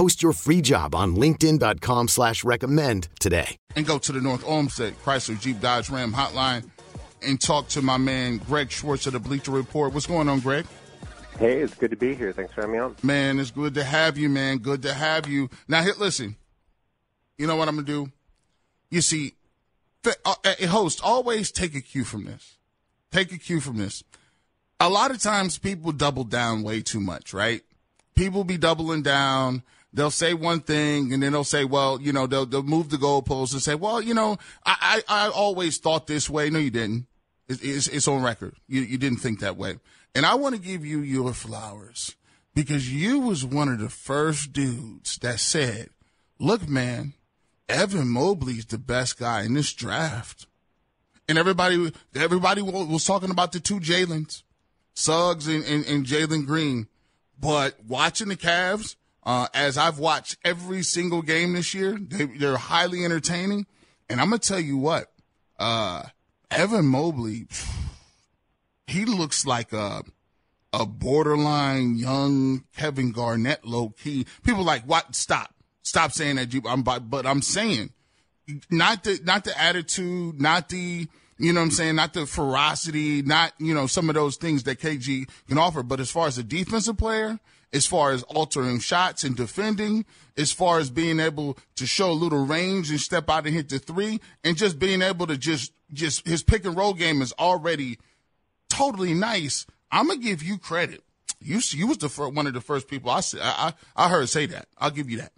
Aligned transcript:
Post 0.00 0.22
your 0.22 0.32
free 0.32 0.62
job 0.62 0.94
on 0.94 1.14
LinkedIn.com 1.14 2.08
slash 2.08 2.42
recommend 2.42 3.08
today. 3.18 3.58
And 3.76 3.86
go 3.86 3.98
to 3.98 4.12
the 4.12 4.20
North 4.22 4.42
Olmsted 4.46 4.98
Chrysler 5.02 5.38
Jeep 5.38 5.60
Dodge 5.60 5.90
Ram 5.90 6.10
hotline 6.10 6.70
and 7.20 7.38
talk 7.38 7.68
to 7.68 7.82
my 7.82 7.98
man 7.98 8.38
Greg 8.38 8.72
Swartz 8.72 9.06
of 9.06 9.12
the 9.12 9.20
Bleacher 9.20 9.50
Report. 9.50 9.92
What's 9.92 10.06
going 10.06 10.30
on, 10.30 10.40
Greg? 10.40 10.64
Hey, 11.38 11.58
it's 11.58 11.74
good 11.74 11.90
to 11.90 11.98
be 11.98 12.14
here. 12.14 12.32
Thanks 12.32 12.54
for 12.54 12.62
having 12.62 12.76
me 12.76 12.78
on. 12.78 12.96
Man, 13.02 13.38
it's 13.38 13.50
good 13.50 13.74
to 13.74 13.84
have 13.84 14.16
you, 14.16 14.30
man. 14.30 14.56
Good 14.56 14.80
to 14.84 14.94
have 14.94 15.28
you. 15.28 15.50
Now, 15.68 15.82
hit 15.82 15.98
listen. 15.98 16.36
You 17.36 17.46
know 17.46 17.56
what 17.56 17.68
I'm 17.68 17.74
gonna 17.74 17.86
do? 17.86 18.10
You 18.88 19.02
see, 19.02 19.34
uh, 20.24 20.34
a 20.46 20.64
host 20.64 21.02
always 21.04 21.52
take 21.52 21.74
a 21.74 21.82
cue 21.82 22.04
from 22.04 22.24
this. 22.24 22.56
Take 23.12 23.32
a 23.32 23.38
cue 23.38 23.60
from 23.60 23.76
this. 23.76 24.02
A 24.80 24.88
lot 24.88 25.10
of 25.10 25.20
times, 25.20 25.58
people 25.58 25.92
double 25.92 26.24
down 26.24 26.62
way 26.62 26.80
too 26.80 27.00
much, 27.00 27.34
right? 27.34 27.60
People 28.14 28.44
be 28.44 28.56
doubling 28.56 29.02
down 29.02 29.62
they'll 29.92 30.10
say 30.10 30.34
one 30.34 30.60
thing 30.60 31.12
and 31.12 31.22
then 31.22 31.32
they'll 31.32 31.44
say, 31.44 31.64
well, 31.64 32.00
you 32.00 32.12
know, 32.12 32.26
they'll, 32.26 32.46
they'll 32.46 32.62
move 32.62 32.90
the 32.90 32.96
goalposts 32.96 33.52
and 33.52 33.62
say, 33.62 33.74
well, 33.74 34.00
you 34.00 34.14
know, 34.14 34.38
I, 34.64 35.02
I, 35.08 35.26
I 35.26 35.28
always 35.30 35.78
thought 35.78 36.06
this 36.06 36.30
way. 36.30 36.50
No, 36.50 36.58
you 36.58 36.70
didn't. 36.70 37.06
It's, 37.48 37.60
it's, 37.62 37.88
it's 37.88 38.08
on 38.08 38.22
record. 38.22 38.54
You, 38.68 38.82
you 38.82 38.98
didn't 38.98 39.18
think 39.18 39.40
that 39.40 39.56
way. 39.56 39.78
And 40.14 40.26
I 40.26 40.34
want 40.34 40.54
to 40.54 40.60
give 40.60 40.84
you 40.84 41.00
your 41.00 41.32
flowers 41.32 42.16
because 42.54 42.92
you 42.92 43.20
was 43.20 43.44
one 43.44 43.68
of 43.68 43.78
the 43.78 43.88
first 43.88 44.52
dudes 44.52 45.18
that 45.18 45.40
said, 45.40 45.90
look, 46.38 46.68
man, 46.68 47.14
Evan 47.68 48.08
Mobley's 48.08 48.66
the 48.66 48.78
best 48.78 49.18
guy 49.18 49.42
in 49.42 49.54
this 49.54 49.72
draft. 49.72 50.46
And 51.28 51.38
everybody, 51.38 51.92
everybody 52.14 52.60
was 52.62 53.04
talking 53.04 53.30
about 53.30 53.52
the 53.52 53.60
two 53.60 53.78
Jalen's, 53.78 54.42
Suggs 54.94 55.46
and, 55.46 55.64
and, 55.64 55.86
and 55.86 56.04
Jalen 56.04 56.46
Green. 56.46 56.88
But 57.38 57.76
watching 57.86 58.28
the 58.28 58.36
Cavs, 58.36 58.96
uh, 59.24 59.48
as 59.54 59.76
I've 59.76 59.98
watched 59.98 60.36
every 60.44 60.82
single 60.82 61.22
game 61.22 61.52
this 61.52 61.74
year, 61.74 61.98
they, 61.98 62.46
are 62.46 62.56
highly 62.56 63.04
entertaining. 63.04 63.66
And 64.08 64.20
I'm 64.20 64.28
gonna 64.28 64.38
tell 64.38 64.60
you 64.60 64.76
what, 64.76 65.12
uh, 65.58 66.04
Evan 66.50 66.86
Mobley, 66.86 67.46
he 68.86 69.04
looks 69.04 69.46
like 69.46 69.72
a 69.72 70.02
a 70.72 70.86
borderline 70.86 71.96
young 71.96 72.64
Kevin 72.76 73.12
Garnett, 73.12 73.64
low 73.64 73.90
key. 73.90 74.26
People 74.44 74.64
like 74.64 74.84
what? 74.84 75.14
Stop, 75.14 75.52
stop 75.82 76.12
saying 76.12 76.36
that. 76.36 76.54
I'm, 76.66 76.82
but 76.82 77.26
I'm 77.26 77.42
saying, 77.42 77.90
not 78.70 79.04
the 79.04 79.20
not 79.24 79.44
the 79.44 79.60
attitude, 79.60 80.40
not 80.40 80.68
the 80.68 81.08
you 81.40 81.54
know 81.54 81.60
what 81.60 81.64
I'm 81.64 81.70
saying? 81.70 81.96
Not 81.96 82.12
the 82.12 82.26
ferocity, 82.26 83.22
not, 83.22 83.54
you 83.58 83.72
know, 83.72 83.86
some 83.86 84.10
of 84.10 84.14
those 84.14 84.36
things 84.36 84.64
that 84.64 84.78
KG 84.78 85.26
can 85.48 85.56
offer. 85.56 85.82
But 85.82 85.98
as 85.98 86.10
far 86.10 86.26
as 86.26 86.36
a 86.36 86.42
defensive 86.42 86.98
player, 86.98 87.40
as 87.72 87.86
far 87.86 88.12
as 88.12 88.22
altering 88.24 88.80
shots 88.80 89.24
and 89.24 89.36
defending, 89.36 90.04
as 90.36 90.52
far 90.52 90.78
as 90.78 90.90
being 90.90 91.20
able 91.20 91.56
to 91.76 91.86
show 91.86 92.10
a 92.10 92.12
little 92.12 92.44
range 92.44 92.90
and 92.90 93.00
step 93.00 93.30
out 93.30 93.46
and 93.46 93.54
hit 93.54 93.68
the 93.68 93.78
three, 93.78 94.20
and 94.44 94.56
just 94.56 94.78
being 94.78 95.02
able 95.02 95.26
to 95.26 95.36
just 95.36 95.72
just 95.92 96.26
his 96.26 96.42
pick 96.42 96.64
and 96.64 96.76
roll 96.76 96.94
game 96.94 97.22
is 97.22 97.32
already 97.38 97.98
totally 98.68 99.14
nice. 99.14 99.66
I'm 99.90 100.08
gonna 100.08 100.20
give 100.20 100.42
you 100.42 100.58
credit. 100.58 101.02
You 101.40 101.60
you 101.70 101.86
was 101.86 101.98
the 101.98 102.08
first, 102.08 102.34
one 102.34 102.46
of 102.46 102.54
the 102.54 102.60
first 102.60 102.88
people 102.88 103.10
I, 103.10 103.20
I 103.40 103.72
I 103.96 104.08
heard 104.08 104.28
say 104.28 104.46
that. 104.46 104.66
I'll 104.78 104.90
give 104.90 105.10
you 105.10 105.18
that. 105.18 105.32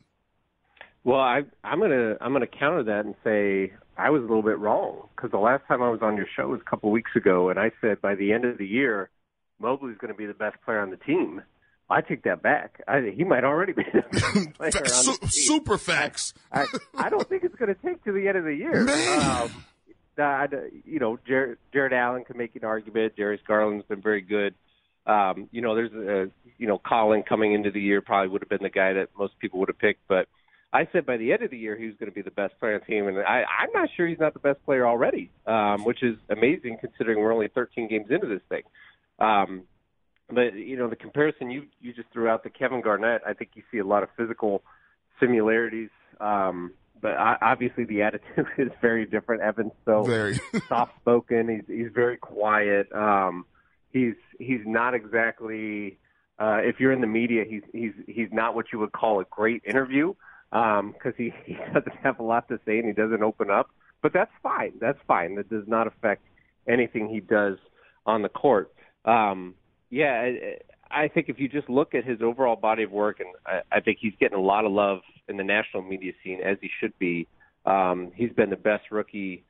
Well, 1.05 1.21
I, 1.21 1.43
I'm 1.65 1.81
gonna 1.81 2.17
I'm 2.21 2.33
gonna 2.33 2.47
counter 2.47 2.85
that 2.85 3.05
and 3.05 3.15
say 3.25 3.73
I 3.97 4.11
was 4.11 4.21
a 4.21 4.27
little 4.27 4.43
bit 4.43 4.59
wrong 4.59 5.09
because 5.15 5.31
the 5.31 5.39
last 5.39 5.67
time 5.69 5.83
I 5.83 5.91
was 5.91 6.01
on 6.03 6.17
your 6.17 6.27
show 6.35 6.49
was 6.49 6.61
a 6.61 6.71
couple 6.71 6.91
weeks 6.91 7.11
ago, 7.15 7.51
and 7.51 7.59
I 7.59 7.73
said 7.81 8.01
by 8.01 8.15
the 8.15 8.33
end 8.33 8.45
of 8.45 8.59
the 8.59 8.67
year, 8.67 9.11
Mobley's 9.61 9.99
going 9.99 10.13
to 10.13 10.17
be 10.17 10.27
the 10.27 10.35
best 10.35 10.57
player 10.65 10.81
on 10.81 10.91
the 10.91 10.97
team. 10.97 11.43
I 11.93 12.01
take 12.01 12.23
that 12.25 12.43
back. 12.43 12.83
I, 12.89 13.13
he 13.15 13.25
might 13.25 13.45
already 13.45 13.73
be 13.73 13.85
the 13.93 14.03
best 14.11 14.55
player 14.55 14.73
on 14.75 15.19
the. 15.21 15.29
Super 15.29 15.79
facts. 15.79 16.35
I, 16.51 16.63
I, 16.63 16.67
I 17.07 17.09
don't 17.11 17.29
think 17.29 17.45
it's 17.45 17.55
going 17.57 17.75
to 17.75 17.81
take 17.81 18.03
to 18.05 18.13
the 18.13 18.29
end 18.29 18.39
of 18.39 18.45
the 18.45 18.55
year. 18.55 18.85
Man. 18.85 19.43
Um, 19.43 19.65
I, 20.19 20.47
you 20.85 20.99
know, 20.99 21.19
Jared, 21.27 21.59
Jarrett 21.73 21.93
Allen 21.93 22.25
can 22.25 22.37
make 22.37 22.55
an 22.57 22.65
argument. 22.65 23.17
Darius 23.17 23.41
Garland's 23.47 23.87
been 23.87 24.03
very 24.03 24.21
good. 24.21 24.55
Um, 25.07 25.49
you 25.53 25.63
know, 25.63 25.75
there's 25.75 25.93
a, 25.93 26.31
you 26.59 26.67
know, 26.67 26.79
Collin 26.79 27.23
coming 27.23 27.53
into 27.55 27.71
the 27.71 27.81
year 27.81 28.01
probably 28.01 28.29
would 28.29 28.43
have 28.43 28.49
been 28.49 28.63
the 28.63 28.71
guy 28.71 28.93
that 28.93 29.09
most 29.19 29.39
people 29.39 29.59
would 29.61 29.69
have 29.69 29.79
picked, 29.79 30.07
but 30.09 30.29
I 30.73 30.89
said 30.93 31.05
by 31.05 31.19
the 31.19 31.33
end 31.33 31.43
of 31.43 31.51
the 31.51 31.59
year 31.59 31.77
he 31.77 31.87
was 31.87 31.97
going 31.97 32.11
to 32.11 32.15
be 32.15 32.23
the 32.23 32.31
best 32.31 32.59
player 32.59 32.75
on 32.75 32.81
the 32.81 32.87
team, 32.87 33.09
and 33.09 33.19
I, 33.19 33.45
I'm 33.61 33.73
not 33.75 33.91
sure 33.97 34.07
he's 34.07 34.21
not 34.21 34.33
the 34.33 34.41
best 34.41 34.65
player 34.65 34.87
already, 34.87 35.31
um, 35.47 35.85
which 35.85 36.03
is 36.03 36.17
amazing 36.31 36.79
considering 36.81 37.19
we're 37.19 37.33
only 37.33 37.49
13 37.49 37.89
games 37.89 38.07
into 38.11 38.27
this 38.27 38.41
thing. 38.49 38.63
Um, 39.19 39.65
but 40.31 40.55
you 40.55 40.77
know 40.77 40.89
the 40.89 40.97
comparison 40.97 41.51
you 41.51 41.65
you 41.81 41.93
just 41.93 42.09
threw 42.13 42.29
out 42.29 42.43
to 42.45 42.51
Kevin 42.51 42.81
Garnett, 42.81 43.23
I 43.27 43.33
think 43.35 43.51
you 43.55 43.63
see 43.71 43.79
a 43.79 43.85
lot 43.85 44.03
of 44.03 44.09
physical 44.17 44.63
similarities. 45.21 45.91
Um, 46.21 46.73
but 47.01 47.13
I, 47.19 47.37
obviously 47.43 47.85
the 47.85 48.03
attitude 48.03 48.47
is 48.59 48.71
very 48.81 49.05
different. 49.07 49.43
Evan's 49.43 49.73
so 49.85 50.05
very 50.05 50.41
soft 50.69 50.97
spoken. 51.01 51.49
He's 51.49 51.77
he's 51.77 51.93
very 51.93 52.17
quiet. 52.17 52.91
Um, 52.93 53.45
he's 53.93 54.15
he's 54.39 54.61
not 54.65 54.95
exactly. 54.95 55.99
Uh, 56.39 56.59
if 56.63 56.81
you're 56.81 56.93
in 56.93 57.01
the 57.01 57.07
media, 57.07 57.45
he's 57.49 57.63
he's 57.73 57.93
he's 58.07 58.29
not 58.33 58.55
what 58.55 58.67
you 58.73 58.79
would 58.79 58.93
call 58.93 59.21
a 59.21 59.25
great 59.25 59.63
interview 59.67 60.15
because 60.51 60.81
um, 60.81 61.15
he 61.17 61.33
he 61.45 61.55
doesn't 61.55 61.97
have 62.03 62.19
a 62.19 62.23
lot 62.23 62.49
to 62.49 62.59
say 62.65 62.79
and 62.79 62.87
he 62.87 62.93
doesn't 62.93 63.23
open 63.23 63.51
up. 63.51 63.71
But 64.03 64.13
that's 64.13 64.33
fine. 64.43 64.73
That's 64.81 64.99
fine. 65.07 65.37
That 65.37 65.49
does 65.49 65.65
not 65.67 65.87
affect 65.87 66.25
anything 66.69 67.09
he 67.09 67.21
does 67.21 67.59
on 68.07 68.23
the 68.23 68.29
court. 68.29 68.73
Um, 69.05 69.55
yeah, 69.93 70.31
I, 70.91 71.09
think 71.09 71.29
if 71.29 71.39
you 71.39 71.49
just 71.49 71.69
look 71.69 71.95
at 71.95 72.07
his 72.07 72.23
overall 72.23 72.57
body 72.57 72.85
of 72.85 72.91
work, 72.91 73.21
and 73.21 73.29
I, 73.71 73.81
think 73.81 73.99
he's 74.01 74.15
getting 74.19 74.39
a 74.39 74.41
lot 74.41 74.65
of 74.65 74.73
love 74.73 75.01
in 75.29 75.37
the 75.37 75.45
national 75.45 75.83
media 75.83 76.13
scene 76.25 76.41
as 76.43 76.57
he 76.63 76.71
should 76.81 76.99
be. 76.99 77.29
Um, 77.67 78.11
he's 78.17 78.33
been 78.33 78.49
the 78.49 78.57
best 78.57 78.85
rookie, 78.91 79.45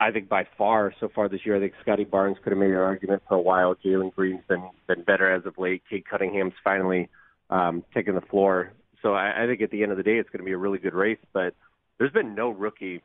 I 0.00 0.10
think 0.10 0.28
by 0.28 0.48
far 0.58 0.92
so 0.98 1.08
far 1.14 1.28
this 1.28 1.46
year. 1.46 1.56
I 1.56 1.60
think 1.60 1.74
Scottie 1.82 2.02
Barnes 2.02 2.36
could 2.42 2.50
have 2.50 2.58
made 2.58 2.72
an 2.72 2.78
argument 2.78 3.22
for 3.28 3.36
a 3.36 3.40
while. 3.40 3.76
Jalen 3.76 4.12
Green's 4.12 4.42
been 4.48 4.68
been 4.88 5.04
better 5.04 5.32
as 5.32 5.46
of 5.46 5.56
late. 5.56 5.82
Cade 5.88 6.04
Cunningham's 6.04 6.54
finally 6.64 7.08
um, 7.48 7.84
taking 7.94 8.16
the 8.16 8.20
floor. 8.20 8.72
So 9.02 9.14
I, 9.14 9.44
I 9.44 9.46
think 9.46 9.62
at 9.62 9.70
the 9.70 9.84
end 9.84 9.92
of 9.92 9.98
the 9.98 10.02
day, 10.02 10.18
it's 10.18 10.30
going 10.30 10.40
to 10.40 10.44
be 10.44 10.52
a 10.52 10.58
really 10.58 10.78
good 10.78 10.94
race. 10.94 11.20
But 11.32 11.54
there's 11.98 12.12
been 12.12 12.34
no 12.34 12.50
rookie 12.50 13.02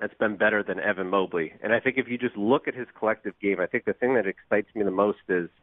that's 0.00 0.14
been 0.20 0.36
better 0.36 0.62
than 0.62 0.80
Evan 0.80 1.08
Mobley. 1.08 1.54
And 1.62 1.72
I 1.72 1.80
think 1.80 1.96
if 1.96 2.08
you 2.08 2.18
just 2.18 2.36
look 2.36 2.68
at 2.68 2.74
his 2.74 2.88
collective 2.96 3.32
game, 3.40 3.58
I 3.58 3.66
think 3.66 3.86
the 3.86 3.94
thing 3.94 4.14
that 4.16 4.26
excites 4.26 4.68
me 4.74 4.84
the 4.84 4.90
most 4.90 5.20
is– 5.30 5.48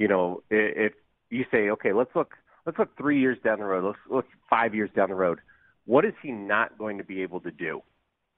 you 0.00 0.08
know, 0.08 0.42
if 0.48 0.94
you 1.28 1.44
say, 1.50 1.68
okay, 1.68 1.92
let's 1.92 2.10
look, 2.16 2.32
let's 2.64 2.78
look 2.78 2.96
three 2.96 3.20
years 3.20 3.36
down 3.44 3.58
the 3.58 3.66
road, 3.66 3.84
let's 3.84 3.98
look 4.08 4.24
five 4.48 4.74
years 4.74 4.88
down 4.96 5.10
the 5.10 5.14
road. 5.14 5.40
What 5.84 6.06
is 6.06 6.14
he 6.22 6.32
not 6.32 6.78
going 6.78 6.96
to 6.96 7.04
be 7.04 7.20
able 7.22 7.40
to 7.40 7.50
do? 7.50 7.82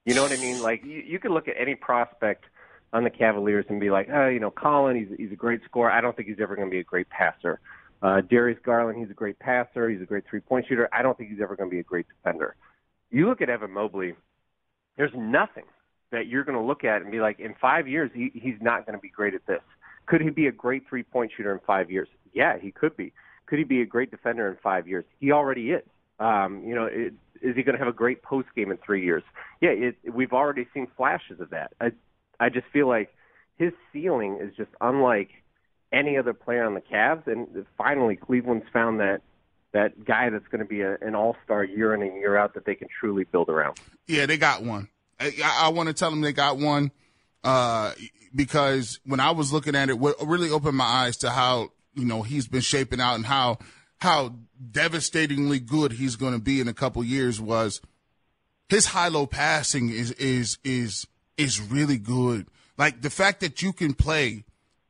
You 0.05 0.13
know 0.13 0.23
what 0.23 0.33
I 0.33 0.35
mean? 0.35 0.61
Like 0.61 0.83
you, 0.83 1.01
you 1.07 1.19
could 1.19 1.31
look 1.31 1.47
at 1.47 1.55
any 1.57 1.75
prospect 1.75 2.43
on 2.91 3.05
the 3.05 3.09
Cavaliers 3.09 3.65
and 3.69 3.79
be 3.79 3.89
like, 3.89 4.09
oh, 4.13 4.27
you 4.27 4.41
know, 4.41 4.51
Collin, 4.51 4.97
he's 4.97 5.17
he's 5.17 5.31
a 5.31 5.37
great 5.37 5.61
scorer. 5.63 5.89
I 5.89 6.01
don't 6.01 6.13
think 6.13 6.27
he's 6.27 6.41
ever 6.41 6.57
going 6.57 6.67
to 6.67 6.71
be 6.71 6.81
a 6.81 6.83
great 6.83 7.07
passer. 7.09 7.61
Uh, 8.01 8.19
Darius 8.19 8.59
Garland, 8.65 8.99
he's 8.99 9.09
a 9.09 9.13
great 9.13 9.39
passer. 9.39 9.89
He's 9.89 10.01
a 10.01 10.05
great 10.05 10.25
three 10.29 10.41
point 10.41 10.65
shooter. 10.67 10.89
I 10.91 11.01
don't 11.01 11.17
think 11.17 11.29
he's 11.29 11.39
ever 11.41 11.55
going 11.55 11.69
to 11.69 11.73
be 11.73 11.79
a 11.79 11.83
great 11.83 12.07
defender. 12.09 12.57
You 13.09 13.29
look 13.29 13.41
at 13.41 13.49
Evan 13.49 13.71
Mobley, 13.71 14.15
there's 14.97 15.13
nothing 15.15 15.63
that 16.11 16.27
you're 16.27 16.43
going 16.43 16.57
to 16.57 16.63
look 16.63 16.83
at 16.83 17.01
and 17.03 17.09
be 17.09 17.21
like, 17.21 17.39
in 17.39 17.55
five 17.61 17.87
years, 17.87 18.11
he, 18.13 18.31
he's 18.33 18.59
not 18.59 18.85
going 18.85 18.97
to 18.97 19.01
be 19.01 19.07
great 19.07 19.33
at 19.33 19.45
this. 19.47 19.61
Could 20.05 20.21
he 20.21 20.29
be 20.29 20.47
a 20.47 20.51
great 20.51 20.83
three 20.87 21.03
point 21.03 21.31
shooter 21.35 21.53
in 21.53 21.59
five 21.65 21.91
years? 21.91 22.07
Yeah, 22.33 22.57
he 22.59 22.71
could 22.71 22.97
be. 22.97 23.13
Could 23.45 23.59
he 23.59 23.65
be 23.65 23.81
a 23.81 23.85
great 23.85 24.11
defender 24.11 24.49
in 24.49 24.57
five 24.61 24.87
years? 24.87 25.05
He 25.19 25.31
already 25.31 25.71
is. 25.71 25.83
Um, 26.19 26.63
you 26.65 26.75
know, 26.75 26.85
it, 26.85 27.13
is 27.41 27.55
he 27.55 27.63
going 27.63 27.77
to 27.77 27.79
have 27.79 27.87
a 27.87 27.95
great 27.95 28.23
post 28.23 28.47
game 28.55 28.71
in 28.71 28.77
three 28.77 29.03
years? 29.03 29.23
Yeah, 29.61 29.71
it, 29.71 29.95
we've 30.13 30.33
already 30.33 30.67
seen 30.73 30.87
flashes 30.95 31.39
of 31.39 31.49
that. 31.51 31.73
I 31.79 31.91
I 32.39 32.49
just 32.49 32.67
feel 32.71 32.87
like 32.87 33.13
his 33.57 33.73
ceiling 33.91 34.39
is 34.41 34.55
just 34.55 34.71
unlike 34.81 35.29
any 35.91 36.17
other 36.17 36.33
player 36.33 36.65
on 36.65 36.73
the 36.73 36.81
Cavs, 36.81 37.27
and 37.27 37.65
finally 37.77 38.15
Cleveland's 38.15 38.65
found 38.73 38.99
that 38.99 39.21
that 39.73 40.05
guy 40.05 40.29
that's 40.29 40.47
going 40.47 40.59
to 40.59 40.65
be 40.65 40.81
a, 40.81 40.97
an 41.01 41.15
all 41.15 41.35
star 41.43 41.63
year 41.63 41.93
in 41.93 42.01
and 42.01 42.15
year 42.15 42.37
out 42.37 42.53
that 42.53 42.65
they 42.65 42.75
can 42.75 42.87
truly 42.99 43.23
build 43.25 43.49
around. 43.49 43.79
Yeah, 44.07 44.25
they 44.25 44.37
got 44.37 44.63
one. 44.63 44.89
I, 45.19 45.31
I 45.43 45.69
want 45.69 45.87
to 45.87 45.93
tell 45.93 46.09
them 46.09 46.21
they 46.21 46.33
got 46.33 46.57
one 46.57 46.91
uh, 47.43 47.91
because 48.35 48.99
when 49.05 49.19
I 49.19 49.31
was 49.31 49.51
looking 49.53 49.75
at 49.75 49.89
it, 49.89 49.99
what 49.99 50.15
really 50.25 50.49
opened 50.49 50.77
my 50.77 50.85
eyes 50.85 51.17
to 51.17 51.29
how 51.29 51.69
you 51.93 52.05
know 52.05 52.21
he's 52.21 52.47
been 52.47 52.61
shaping 52.61 52.99
out 52.99 53.15
and 53.15 53.25
how 53.25 53.59
how 53.99 54.35
devastatingly 54.71 55.59
good 55.59 55.93
he's 55.93 56.15
going 56.15 56.33
to 56.33 56.39
be 56.39 56.59
in 56.59 56.67
a 56.67 56.73
couple 56.73 57.03
years 57.03 57.39
was 57.39 57.81
his 58.69 58.87
high 58.87 59.07
low 59.07 59.25
passing 59.25 59.89
is 59.89 60.11
is 60.13 60.57
is 60.63 61.07
is 61.37 61.61
really 61.61 61.97
good. 61.97 62.47
Like 62.77 63.01
the 63.01 63.09
fact 63.09 63.41
that 63.41 63.61
you 63.61 63.73
can 63.73 63.93
play 63.93 64.45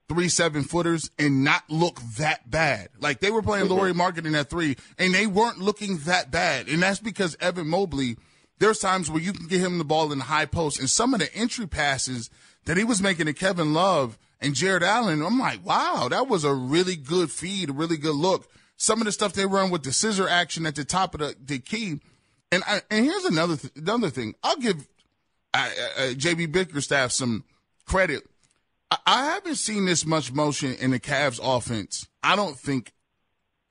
three 0.07 0.29
seven 0.29 0.63
footers 0.63 1.09
and 1.17 1.43
not 1.43 1.63
look 1.69 1.99
that 2.17 2.49
bad. 2.49 2.89
Like 2.99 3.19
they 3.19 3.31
were 3.31 3.41
playing 3.41 3.65
mm-hmm. 3.67 3.73
At 4.35 4.49
three 4.49 4.75
and 4.97 5.13
they 5.13 5.27
weren't 5.27 5.59
looking 5.59 5.97
that 5.99 6.31
bad. 6.31 6.67
And 6.67 6.81
that's 6.81 6.99
because 6.99 7.37
Evan 7.39 7.67
Mobley, 7.67 8.17
there's 8.59 8.79
times 8.79 9.09
where 9.09 9.21
you 9.21 9.33
can 9.33 9.47
get 9.47 9.61
him 9.61 9.77
the 9.77 9.83
ball 9.83 10.11
in 10.11 10.19
the 10.19 10.25
high 10.25 10.45
post 10.45 10.79
and 10.79 10.89
some 10.89 11.13
of 11.13 11.19
the 11.19 11.33
entry 11.35 11.67
passes 11.67 12.29
that 12.65 12.77
he 12.77 12.83
was 12.83 13.01
making 13.01 13.25
to 13.25 13.33
Kevin 13.33 13.73
Love 13.73 14.17
and 14.39 14.55
Jarrett 14.55 14.83
Allen, 14.83 15.21
I'm 15.21 15.39
like, 15.39 15.65
wow, 15.65 16.07
that 16.09 16.27
was 16.27 16.43
a 16.43 16.53
really 16.53 16.95
good 16.95 17.31
feed, 17.31 17.69
a 17.69 17.73
really 17.73 17.97
good 17.97 18.15
look. 18.15 18.49
Some 18.77 18.99
of 18.99 19.05
the 19.05 19.11
stuff 19.11 19.33
they 19.33 19.45
run 19.45 19.69
with 19.69 19.83
the 19.83 19.93
scissor 19.93 20.27
action 20.27 20.65
at 20.65 20.75
the 20.75 20.83
top 20.83 21.13
of 21.13 21.21
the, 21.21 21.35
the 21.41 21.59
key. 21.59 21.99
And 22.51 22.63
I, 22.67 22.81
and 22.91 23.05
here's 23.05 23.25
another 23.25 23.55
th- 23.55 23.73
another 23.75 24.09
thing. 24.09 24.35
I'll 24.43 24.57
give 24.57 24.87
uh, 25.53 25.69
uh, 25.97 26.01
JB 26.13 26.51
Bickerstaff 26.51 27.11
some 27.11 27.45
credit 27.85 28.23
I 29.05 29.25
haven't 29.25 29.55
seen 29.55 29.85
this 29.85 30.05
much 30.05 30.33
motion 30.33 30.75
in 30.75 30.91
the 30.91 30.99
Cavs 30.99 31.39
offense. 31.41 32.07
I 32.21 32.35
don't 32.35 32.57
think 32.57 32.93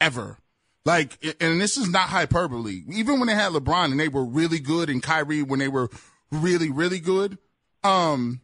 ever. 0.00 0.38
Like, 0.84 1.19
and 1.40 1.61
this 1.61 1.76
is 1.76 1.88
not 1.88 2.08
hyperbole. 2.08 2.82
Even 2.93 3.20
when 3.20 3.29
they 3.29 3.34
had 3.34 3.52
LeBron 3.52 3.93
and 3.93 4.00
they 4.00 4.08
were 4.08 4.25
really 4.25 4.58
good, 4.58 4.90
and 4.90 5.02
Kyrie 5.02 5.43
when 5.43 5.61
they 5.61 5.69
were 5.69 5.88
really, 6.32 6.70
really 6.70 6.99
good, 6.99 7.38
um, 7.84 8.40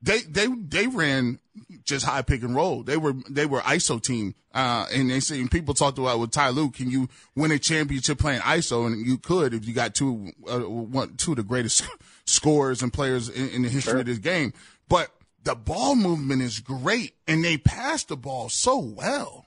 they 0.00 0.20
they 0.20 0.46
they 0.46 0.86
ran 0.86 1.38
just 1.84 2.06
high 2.06 2.22
pick 2.22 2.42
and 2.42 2.54
roll. 2.54 2.82
They 2.82 2.96
were 2.96 3.14
they 3.28 3.46
were 3.46 3.60
ISO 3.60 4.00
team, 4.02 4.34
uh, 4.54 4.86
and 4.92 5.10
they 5.10 5.20
say 5.20 5.40
and 5.40 5.50
people 5.50 5.74
talked 5.74 5.98
about 5.98 6.18
with 6.18 6.30
Ty 6.30 6.50
Lue, 6.50 6.70
can 6.70 6.90
you 6.90 7.08
win 7.34 7.50
a 7.50 7.58
championship 7.58 8.18
playing 8.18 8.40
ISO? 8.40 8.86
And 8.86 9.06
you 9.06 9.18
could 9.18 9.52
if 9.52 9.66
you 9.66 9.74
got 9.74 9.94
two 9.94 10.32
uh, 10.50 10.60
one 10.60 11.16
two 11.16 11.32
of 11.32 11.36
the 11.38 11.42
greatest 11.42 11.84
scorers 12.26 12.82
and 12.82 12.92
players 12.92 13.28
in, 13.28 13.48
in 13.50 13.62
the 13.62 13.68
history 13.68 13.92
sure. 13.92 14.00
of 14.00 14.06
this 14.06 14.18
game. 14.18 14.52
But 14.88 15.10
the 15.44 15.54
ball 15.54 15.94
movement 15.94 16.42
is 16.42 16.60
great, 16.60 17.14
and 17.26 17.44
they 17.44 17.56
pass 17.56 18.04
the 18.04 18.16
ball 18.16 18.48
so 18.48 18.78
well. 18.78 19.45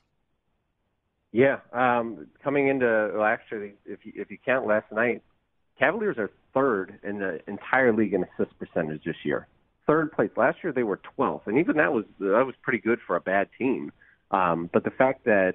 Yeah, 1.32 1.58
um, 1.74 2.28
coming 2.44 2.68
into 2.70 3.12
well, 3.14 3.24
actually, 3.24 3.74
if 3.86 4.00
you, 4.04 4.14
if 4.16 4.32
you 4.32 4.38
count 4.44 4.66
last 4.66 4.92
night, 4.92 5.22
Cavaliers 5.80 6.18
are 6.18 6.30
third 6.54 7.00
in 7.04 7.20
the 7.20 7.40
entire 7.48 7.94
league 7.94 8.14
in 8.14 8.24
assist 8.24 8.58
percentage 8.60 9.04
this 9.06 9.16
year. 9.24 9.48
Third 9.88 10.12
place. 10.12 10.30
Last 10.36 10.58
year 10.64 10.74
they 10.74 10.84
were 10.84 11.00
12th, 11.18 11.48
and 11.48 11.58
even 11.58 11.78
that 11.78 11.94
was 11.94 12.06
that 12.20 12.44
was 12.46 12.56
pretty 12.62 12.80
good 12.80 13.00
for 13.08 13.16
a 13.16 13.22
bad 13.22 13.48
team. 13.58 13.92
Um, 14.32 14.70
but 14.72 14.84
the 14.84 14.92
fact 14.92 15.24
that 15.26 15.54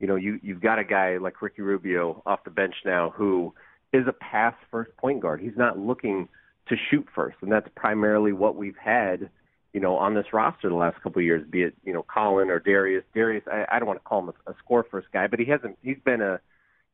you 0.00 0.06
know 0.06 0.16
you 0.16 0.40
you've 0.42 0.62
got 0.62 0.78
a 0.78 0.84
guy 0.84 1.18
like 1.18 1.42
Ricky 1.42 1.62
Rubio 1.62 2.22
off 2.24 2.42
the 2.44 2.50
bench 2.50 2.74
now 2.84 3.10
who 3.10 3.54
is 3.92 4.06
a 4.08 4.12
pass 4.12 4.54
first 4.70 4.96
point 4.96 5.20
guard. 5.20 5.40
He's 5.40 5.56
not 5.56 5.78
looking 5.78 6.28
to 6.68 6.76
shoot 6.90 7.06
first, 7.14 7.36
and 7.42 7.52
that's 7.52 7.68
primarily 7.76 8.32
what 8.32 8.56
we've 8.56 8.76
had 8.82 9.28
you 9.76 9.82
know, 9.82 9.96
on 9.98 10.14
this 10.14 10.32
roster 10.32 10.70
the 10.70 10.74
last 10.74 10.96
couple 11.02 11.20
of 11.20 11.26
years, 11.26 11.46
be 11.50 11.60
it, 11.60 11.74
you 11.84 11.92
know, 11.92 12.02
Collin 12.02 12.48
or 12.48 12.58
Darius. 12.58 13.04
Darius, 13.14 13.44
I, 13.46 13.66
I 13.70 13.78
don't 13.78 13.86
want 13.86 14.00
to 14.00 14.04
call 14.04 14.20
him 14.20 14.32
a, 14.46 14.52
a 14.52 14.54
score 14.64 14.86
first 14.90 15.08
guy, 15.12 15.26
but 15.26 15.38
he 15.38 15.44
hasn't, 15.44 15.76
he's 15.82 15.98
been 16.02 16.22
a, 16.22 16.40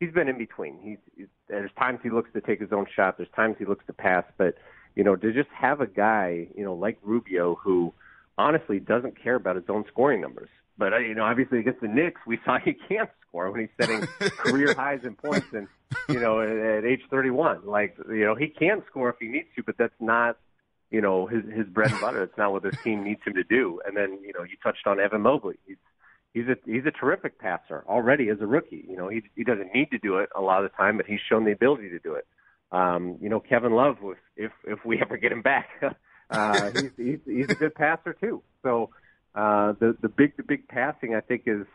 he's 0.00 0.10
been 0.10 0.26
in 0.26 0.36
between. 0.36 0.80
He's, 0.82 0.98
he's, 1.16 1.28
there's 1.46 1.70
times 1.78 2.00
he 2.02 2.10
looks 2.10 2.30
to 2.32 2.40
take 2.40 2.60
his 2.60 2.72
own 2.72 2.86
shot. 2.92 3.18
There's 3.18 3.30
times 3.36 3.54
he 3.60 3.66
looks 3.66 3.86
to 3.86 3.92
pass, 3.92 4.24
but, 4.36 4.56
you 4.96 5.04
know, 5.04 5.14
to 5.14 5.32
just 5.32 5.48
have 5.50 5.80
a 5.80 5.86
guy, 5.86 6.48
you 6.56 6.64
know, 6.64 6.74
like 6.74 6.98
Rubio 7.02 7.54
who 7.54 7.94
honestly 8.36 8.80
doesn't 8.80 9.14
care 9.22 9.36
about 9.36 9.54
his 9.54 9.66
own 9.68 9.84
scoring 9.86 10.20
numbers. 10.20 10.50
But, 10.76 10.92
uh, 10.92 10.98
you 10.98 11.14
know, 11.14 11.22
obviously 11.22 11.60
against 11.60 11.82
the 11.82 11.88
Knicks, 11.88 12.20
we 12.26 12.40
saw 12.44 12.58
he 12.58 12.72
can't 12.72 13.10
score 13.28 13.48
when 13.52 13.60
he's 13.60 13.70
setting 13.80 14.00
career 14.38 14.74
highs 14.74 15.04
in 15.04 15.14
points 15.14 15.46
and, 15.52 15.68
you 16.08 16.18
know, 16.18 16.40
at, 16.40 16.48
at 16.48 16.84
age 16.84 17.02
31. 17.10 17.64
Like, 17.64 17.96
you 18.08 18.24
know, 18.24 18.34
he 18.34 18.48
can 18.48 18.82
score 18.90 19.10
if 19.10 19.16
he 19.20 19.28
needs 19.28 19.46
to, 19.54 19.62
but 19.62 19.78
that's 19.78 19.94
not 20.00 20.36
you 20.92 21.00
know 21.00 21.26
his 21.26 21.42
his 21.52 21.66
bread 21.66 21.90
and 21.90 22.00
butter. 22.00 22.22
It's 22.22 22.36
not 22.36 22.52
what 22.52 22.62
this 22.62 22.76
team 22.84 23.02
needs 23.02 23.20
him 23.26 23.34
to 23.34 23.44
do. 23.44 23.80
And 23.84 23.96
then 23.96 24.18
you 24.22 24.32
know 24.34 24.42
you 24.42 24.56
touched 24.62 24.86
on 24.86 25.00
Evan 25.00 25.22
Mobley. 25.22 25.56
He's 25.66 25.78
he's 26.34 26.46
a 26.46 26.56
he's 26.64 26.84
a 26.86 26.90
terrific 26.90 27.38
passer 27.38 27.82
already 27.88 28.28
as 28.28 28.38
a 28.40 28.46
rookie. 28.46 28.84
You 28.88 28.96
know 28.96 29.08
he 29.08 29.22
he 29.34 29.42
doesn't 29.42 29.74
need 29.74 29.90
to 29.90 29.98
do 29.98 30.18
it 30.18 30.28
a 30.36 30.40
lot 30.40 30.64
of 30.64 30.70
the 30.70 30.76
time, 30.76 30.98
but 30.98 31.06
he's 31.06 31.20
shown 31.28 31.44
the 31.44 31.52
ability 31.52 31.88
to 31.90 31.98
do 31.98 32.14
it. 32.14 32.26
Um, 32.70 33.16
you 33.20 33.28
know 33.28 33.40
Kevin 33.40 33.72
Love, 33.72 33.96
if 34.02 34.18
if, 34.36 34.52
if 34.64 34.84
we 34.84 35.00
ever 35.02 35.16
get 35.16 35.32
him 35.32 35.42
back, 35.42 35.68
uh, 36.30 36.70
he's, 36.70 36.90
he's 36.96 37.18
he's 37.24 37.50
a 37.50 37.54
good 37.54 37.74
passer 37.74 38.12
too. 38.12 38.42
So 38.62 38.90
uh, 39.34 39.72
the 39.80 39.96
the 40.00 40.08
big 40.08 40.36
the 40.36 40.42
big 40.42 40.68
passing 40.68 41.14
I 41.14 41.20
think 41.20 41.44
is 41.46 41.66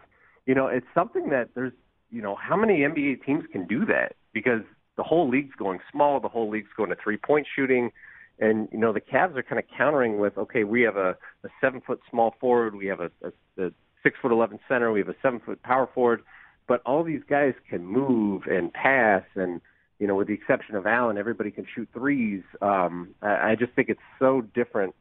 you 0.46 0.54
know 0.54 0.68
it's 0.68 0.88
something 0.94 1.30
that 1.30 1.50
there's 1.56 1.74
you 2.12 2.22
know 2.22 2.36
how 2.36 2.56
many 2.56 2.80
NBA 2.80 3.26
teams 3.26 3.46
can 3.52 3.66
do 3.66 3.86
that 3.86 4.16
because 4.32 4.62
the 4.96 5.04
whole 5.04 5.30
league's 5.30 5.56
going 5.56 5.80
small, 5.92 6.20
the 6.20 6.28
whole 6.28 6.50
league's 6.50 6.72
going 6.76 6.90
to 6.90 6.96
three 7.02 7.18
point 7.18 7.48
shooting. 7.56 7.92
And 8.40 8.68
you 8.72 8.78
know 8.78 8.94
the 8.94 9.02
Cavs 9.02 9.36
are 9.36 9.44
kind 9.44 9.60
of 9.60 9.66
countering 9.76 10.20
with, 10.20 10.38
okay, 10.38 10.64
we 10.64 10.82
have 10.82 10.96
a, 10.96 11.18
a 11.44 11.50
seven 11.60 11.82
foot 11.82 12.00
small 12.10 12.36
forward, 12.40 12.76
we 12.76 12.86
have 12.88 13.00
a, 13.00 13.12
a, 13.24 13.66
a 13.66 13.72
six 14.04 14.18
foot 14.22 14.32
eleven 14.32 14.60
center, 14.68 14.92
we 14.92 15.00
have 15.00 15.10
a 15.10 15.16
seven 15.22 15.40
foot 15.40 15.62
power 15.64 15.90
forward, 15.94 16.22
but 16.68 16.82
all 16.86 17.04
these 17.04 17.24
guys 17.30 17.54
can 17.70 17.86
move 17.86 18.44
and 18.48 18.72
pass, 18.74 19.24
and 19.36 19.62
you 20.00 20.06
know, 20.06 20.16
with 20.16 20.28
the 20.28 20.34
exception 20.34 20.76
of 20.76 20.86
Allen, 20.86 21.18
everybody 21.18 21.50
can 21.50 21.66
shoot 21.74 21.90
threes. 21.94 22.44
Um, 22.62 23.16
I, 23.22 23.52
I 23.52 23.56
just 23.58 23.74
think 23.74 23.90
it's 23.90 24.00
so 24.20 24.42
different 24.54 24.94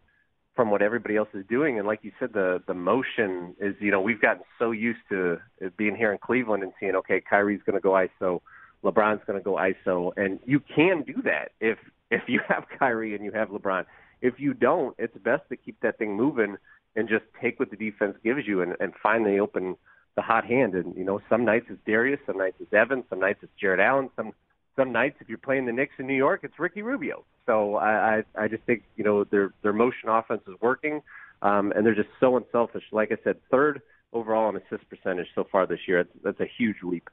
from 0.54 0.70
what 0.70 0.80
everybody 0.80 1.16
else 1.16 1.28
is 1.34 1.44
doing. 1.48 1.78
And 1.78 1.86
like 1.86 2.00
you 2.02 2.12
said, 2.18 2.32
the 2.32 2.62
the 2.66 2.74
motion 2.74 3.54
is, 3.60 3.74
you 3.78 3.90
know, 3.90 4.00
we've 4.00 4.20
gotten 4.20 4.42
so 4.58 4.70
used 4.70 5.00
to 5.10 5.38
being 5.76 5.94
here 5.94 6.12
in 6.12 6.18
Cleveland 6.18 6.62
and 6.62 6.72
seeing, 6.80 6.96
okay, 6.96 7.20
Kyrie's 7.20 7.60
going 7.66 7.76
to 7.76 7.80
go 7.80 7.90
ISO, 7.90 8.40
LeBron's 8.86 9.22
going 9.26 9.38
to 9.38 9.44
go 9.44 9.54
ISO, 9.54 10.12
and 10.16 10.38
you 10.46 10.60
can 10.60 11.02
do 11.02 11.20
that 11.22 11.52
if 11.60 11.78
if 12.10 12.22
you 12.28 12.40
have 12.48 12.64
Kyrie 12.78 13.14
and 13.14 13.24
you 13.24 13.32
have 13.32 13.48
LeBron. 13.48 13.84
If 14.22 14.34
you 14.38 14.54
don't, 14.54 14.94
it's 14.98 15.16
best 15.18 15.42
to 15.50 15.56
keep 15.56 15.80
that 15.80 15.98
thing 15.98 16.16
moving 16.16 16.56
and 16.94 17.08
just 17.08 17.24
take 17.40 17.58
what 17.60 17.70
the 17.70 17.76
defense 17.76 18.16
gives 18.24 18.46
you 18.46 18.62
and, 18.62 18.74
and 18.80 18.94
finally 19.02 19.38
open 19.38 19.76
the 20.14 20.22
hot 20.22 20.46
hand. 20.46 20.74
And 20.74 20.96
you 20.96 21.04
know, 21.04 21.20
some 21.28 21.44
nights 21.44 21.66
it's 21.68 21.80
Darius, 21.86 22.20
some 22.26 22.38
nights 22.38 22.56
it's 22.60 22.72
Evan, 22.72 23.04
some 23.10 23.20
nights 23.20 23.40
it's 23.42 23.52
Jarrett 23.60 23.80
Allen, 23.80 24.08
some 24.16 24.32
some 24.76 24.92
nights 24.92 25.16
if 25.20 25.28
you're 25.28 25.38
playing 25.38 25.66
the 25.66 25.72
Knicks 25.72 25.94
in 25.98 26.06
New 26.06 26.14
York, 26.14 26.40
it's 26.42 26.58
Ricky 26.58 26.82
Rubio. 26.82 27.24
So 27.46 27.76
I 27.76 28.22
I, 28.36 28.44
I 28.44 28.48
just 28.48 28.62
think 28.64 28.84
you 28.96 29.04
know 29.04 29.24
their 29.24 29.52
their 29.62 29.72
motion 29.72 30.08
offense 30.08 30.42
is 30.46 30.54
working, 30.60 31.02
um, 31.42 31.72
and 31.74 31.84
they're 31.84 31.94
just 31.94 32.08
so 32.20 32.36
unselfish. 32.36 32.84
Like 32.92 33.12
I 33.12 33.16
said, 33.24 33.36
third 33.50 33.82
overall 34.12 34.48
in 34.48 34.56
assist 34.56 34.88
percentage 34.88 35.26
so 35.34 35.44
far 35.50 35.66
this 35.66 35.80
year. 35.86 36.04
That's, 36.04 36.24
that's 36.24 36.40
a 36.40 36.50
huge 36.58 36.76
leap. 36.82 37.08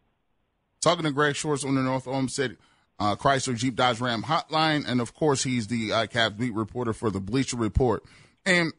Talking 0.84 1.06
to 1.06 1.12
Greg 1.12 1.38
Swartz 1.38 1.63
on 1.63 1.75
the 1.75 1.82
North 1.82 2.10
Olmsted 2.10 2.58
uh, 3.00 3.16
Chrysler 3.16 3.56
Jeep 3.56 3.75
Dodge 3.75 4.02
Ram 4.02 4.22
hotline. 4.22 4.84
And 4.86 5.00
of 5.00 5.13
course, 5.13 5.42
he's 5.42 5.68
the 5.68 5.94
uh, 5.94 6.08
Cavs 6.08 6.38
beat 6.38 6.54
reporter 6.54 6.92
for 6.92 7.10
the 7.10 7.22
Bleacher 7.22 7.56
Report. 7.56 8.04
And 8.46 8.74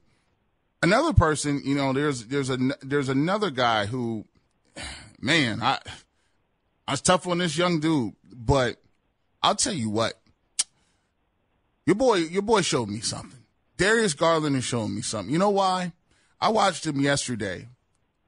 another 0.83 1.15
person, 1.15 1.63
you 1.65 1.75
know, 1.75 1.95
there's, 1.95 2.27
there's 2.27 2.51
a, 2.51 2.59
there's 2.83 3.09
another 3.09 3.49
guy 3.49 3.87
who, 3.87 4.27
man, 5.19 5.63
I, 5.63 5.79
I 6.87 6.91
was 6.93 7.01
tough 7.01 7.27
on 7.27 7.39
this 7.39 7.57
young 7.57 7.81
dude, 7.81 8.13
but 8.31 8.77
I'll 9.43 9.55
tell 9.55 9.73
you 9.73 9.89
what, 9.89 10.21
your 11.87 11.97
boy, 11.97 12.17
your 12.17 12.43
boy 12.43 12.61
showed 12.61 12.91
me 12.91 13.01
something. 13.01 13.41
Darius 13.79 14.13
Garland 14.13 14.57
is 14.57 14.65
showing 14.65 14.95
me 14.95 15.01
something. 15.01 15.33
You 15.33 15.39
know 15.39 15.49
why? 15.49 15.95
I 16.39 16.51
watched 16.51 16.87
him 16.87 17.01
yesterday 17.01 17.69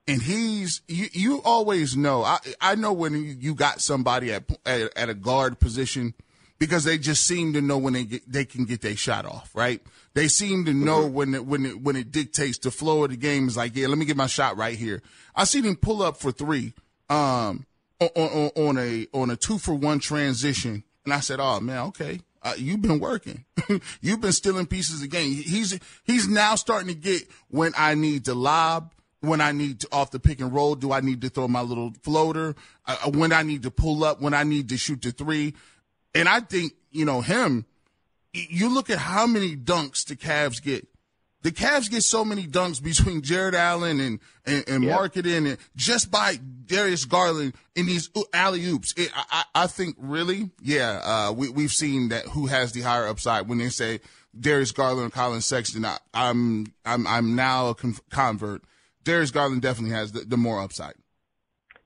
and 0.06 0.22
he's 0.22 0.82
you, 0.88 1.06
you 1.12 1.42
always 1.44 1.96
know 1.96 2.22
I 2.22 2.38
I 2.60 2.74
know 2.74 2.92
when 2.92 3.38
you 3.40 3.54
got 3.54 3.80
somebody 3.80 4.32
at, 4.32 4.44
at, 4.64 4.96
at 4.96 5.08
a 5.08 5.14
guard 5.14 5.58
position 5.58 6.14
because 6.58 6.84
they 6.84 6.96
just 6.96 7.26
seem 7.26 7.52
to 7.52 7.60
know 7.60 7.76
when 7.76 7.92
they 7.92 8.04
get, 8.04 8.30
they 8.30 8.44
can 8.44 8.64
get 8.64 8.82
their 8.82 8.96
shot 8.96 9.26
off 9.26 9.50
right 9.54 9.82
they 10.14 10.28
seem 10.28 10.64
to 10.64 10.72
know 10.72 11.04
mm-hmm. 11.04 11.14
when 11.14 11.34
it, 11.34 11.46
when 11.46 11.66
it, 11.66 11.80
when 11.82 11.96
it 11.96 12.10
dictates 12.10 12.58
the 12.58 12.70
flow 12.70 13.04
of 13.04 13.10
the 13.10 13.16
game 13.16 13.48
is 13.48 13.56
like 13.56 13.74
yeah 13.74 13.86
let 13.88 13.98
me 13.98 14.04
get 14.04 14.16
my 14.16 14.26
shot 14.26 14.56
right 14.56 14.76
here 14.76 15.02
I 15.34 15.44
seen 15.44 15.64
him 15.64 15.76
pull 15.76 16.02
up 16.02 16.16
for 16.16 16.32
three 16.32 16.74
um 17.08 17.66
on, 18.00 18.08
on, 18.14 18.50
on 18.56 18.78
a 18.78 19.06
on 19.12 19.30
a 19.30 19.36
two 19.36 19.58
for 19.58 19.74
one 19.74 19.98
transition 19.98 20.84
and 21.04 21.12
I 21.12 21.20
said 21.20 21.40
oh 21.40 21.60
man 21.60 21.86
okay 21.88 22.20
uh, 22.42 22.54
you've 22.56 22.80
been 22.80 23.00
working. 23.00 23.44
you've 24.00 24.20
been 24.20 24.30
stealing 24.30 24.66
pieces 24.66 25.02
of 25.02 25.10
game. 25.10 25.32
He's 25.32 25.80
he's 26.04 26.28
now 26.28 26.54
starting 26.54 26.86
to 26.86 26.94
get 26.94 27.22
when 27.48 27.72
I 27.76 27.94
need 27.94 28.26
to 28.26 28.34
lob 28.34 28.92
when 29.26 29.40
I 29.40 29.52
need 29.52 29.80
to 29.80 29.88
off 29.92 30.10
the 30.10 30.20
pick 30.20 30.40
and 30.40 30.52
roll, 30.52 30.74
do 30.74 30.92
I 30.92 31.00
need 31.00 31.20
to 31.22 31.28
throw 31.28 31.48
my 31.48 31.60
little 31.62 31.92
floater? 32.02 32.54
Uh, 32.86 32.96
uh, 33.06 33.10
when 33.10 33.32
I 33.32 33.42
need 33.42 33.62
to 33.64 33.70
pull 33.70 34.04
up, 34.04 34.20
when 34.20 34.34
I 34.34 34.42
need 34.44 34.68
to 34.70 34.76
shoot 34.76 35.02
the 35.02 35.12
three. 35.12 35.54
And 36.14 36.28
I 36.28 36.40
think, 36.40 36.72
you 36.90 37.04
know, 37.04 37.20
him, 37.20 37.66
you 38.32 38.68
look 38.72 38.90
at 38.90 38.98
how 38.98 39.26
many 39.26 39.56
dunks 39.56 40.06
the 40.06 40.16
Cavs 40.16 40.62
get. 40.62 40.86
The 41.42 41.52
Cavs 41.52 41.88
get 41.88 42.02
so 42.02 42.24
many 42.24 42.44
dunks 42.46 42.82
between 42.82 43.22
Jarrett 43.22 43.54
Allen 43.54 44.00
and, 44.00 44.18
and, 44.46 44.64
and 44.68 44.84
Yep. 44.84 44.98
Markkanen 44.98 45.46
and 45.46 45.58
just 45.76 46.10
by 46.10 46.40
Darius 46.64 47.04
Garland 47.04 47.54
in 47.76 47.86
these 47.86 48.10
alley 48.32 48.64
oops. 48.64 48.94
I, 48.98 49.24
I, 49.30 49.44
I 49.54 49.66
think 49.68 49.96
really, 49.98 50.50
yeah, 50.60 51.00
uh, 51.04 51.32
we, 51.32 51.48
we've 51.48 51.70
seen 51.70 52.08
that 52.08 52.24
who 52.26 52.46
has 52.46 52.72
the 52.72 52.80
higher 52.80 53.06
upside 53.06 53.48
when 53.48 53.58
they 53.58 53.68
say 53.68 54.00
Darius 54.38 54.72
Garland 54.72 55.06
or 55.06 55.10
Collin 55.10 55.40
Sexton. 55.40 55.84
I, 55.84 55.98
I'm, 56.12 56.72
I'm, 56.84 57.06
I'm 57.06 57.36
now 57.36 57.68
a 57.68 57.74
con- 57.74 57.96
convert. 58.10 58.62
Darius 59.06 59.30
Garland 59.30 59.62
definitely 59.62 59.94
has 59.94 60.10
the, 60.10 60.20
the 60.20 60.36
more 60.36 60.60
upside. 60.60 60.94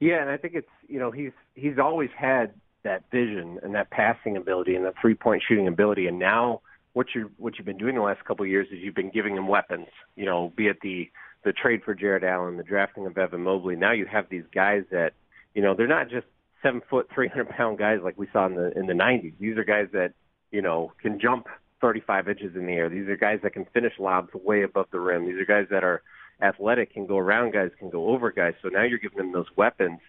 Yeah, 0.00 0.22
and 0.22 0.30
I 0.30 0.38
think 0.38 0.54
it's 0.54 0.68
you 0.88 0.98
know 0.98 1.10
he's 1.10 1.32
he's 1.54 1.78
always 1.78 2.08
had 2.16 2.54
that 2.82 3.04
vision 3.12 3.58
and 3.62 3.74
that 3.74 3.90
passing 3.90 4.38
ability 4.38 4.74
and 4.74 4.86
that 4.86 4.94
three 5.00 5.14
point 5.14 5.42
shooting 5.46 5.68
ability, 5.68 6.06
and 6.06 6.18
now 6.18 6.62
what 6.94 7.08
you 7.14 7.30
what 7.36 7.58
you've 7.58 7.66
been 7.66 7.76
doing 7.76 7.94
the 7.94 8.00
last 8.00 8.24
couple 8.24 8.44
of 8.44 8.50
years 8.50 8.66
is 8.72 8.78
you've 8.80 8.94
been 8.94 9.10
giving 9.10 9.36
him 9.36 9.46
weapons. 9.48 9.88
You 10.16 10.24
know, 10.24 10.50
be 10.56 10.68
it 10.68 10.78
the 10.82 11.10
the 11.44 11.52
trade 11.52 11.82
for 11.84 11.94
Jarrett 11.94 12.24
Allen, 12.24 12.56
the 12.56 12.62
drafting 12.62 13.04
of 13.04 13.16
Evan 13.18 13.42
Mobley. 13.42 13.76
Now 13.76 13.92
you 13.92 14.06
have 14.06 14.30
these 14.30 14.44
guys 14.54 14.84
that 14.90 15.12
you 15.54 15.60
know 15.60 15.74
they're 15.74 15.86
not 15.86 16.08
just 16.08 16.26
seven 16.62 16.80
foot, 16.88 17.10
three 17.14 17.28
hundred 17.28 17.50
pound 17.50 17.76
guys 17.76 17.98
like 18.02 18.16
we 18.16 18.28
saw 18.32 18.46
in 18.46 18.54
the 18.54 18.72
in 18.78 18.86
the 18.86 18.94
nineties. 18.94 19.34
These 19.38 19.58
are 19.58 19.64
guys 19.64 19.88
that 19.92 20.14
you 20.50 20.62
know 20.62 20.94
can 21.02 21.20
jump 21.20 21.48
thirty 21.82 22.00
five 22.00 22.30
inches 22.30 22.56
in 22.56 22.64
the 22.64 22.72
air. 22.72 22.88
These 22.88 23.08
are 23.08 23.16
guys 23.18 23.40
that 23.42 23.52
can 23.52 23.66
finish 23.74 23.92
lobs 23.98 24.30
way 24.32 24.62
above 24.62 24.86
the 24.90 25.00
rim. 25.00 25.26
These 25.26 25.38
are 25.38 25.44
guys 25.44 25.66
that 25.70 25.84
are 25.84 26.00
athletic, 26.42 26.92
can 26.92 27.06
go 27.06 27.18
around 27.18 27.52
guys, 27.52 27.70
can 27.78 27.90
go 27.90 28.08
over 28.08 28.30
guys. 28.30 28.54
So 28.62 28.68
now 28.68 28.82
you're 28.82 28.98
giving 28.98 29.18
them 29.18 29.32
those 29.32 29.46
weapons 29.56 30.00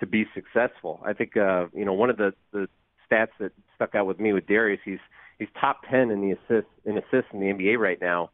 to 0.00 0.06
be 0.06 0.26
successful. 0.34 1.00
I 1.04 1.12
think 1.12 1.36
uh, 1.36 1.66
you 1.74 1.84
know 1.84 1.94
one 1.94 2.10
of 2.10 2.16
the 2.16 2.34
the 2.52 2.68
stats 3.10 3.28
that 3.40 3.52
stuck 3.74 3.94
out 3.94 4.06
with 4.06 4.18
me 4.18 4.32
with 4.32 4.46
Darius, 4.46 4.80
he's 4.84 4.98
he's 5.38 5.48
top 5.60 5.82
ten 5.90 6.10
in 6.10 6.20
the 6.20 6.32
assists 6.32 6.70
in 6.84 6.98
assists 6.98 7.32
in 7.32 7.40
the 7.40 7.46
NBA 7.46 7.78
right 7.78 8.00
now. 8.00 8.30